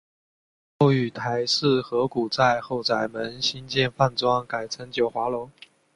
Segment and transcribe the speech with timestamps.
[0.79, 5.51] 后与邰氏合股在后宰门兴建饭庄改称九华楼。